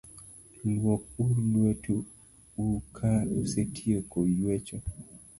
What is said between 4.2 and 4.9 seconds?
ywecho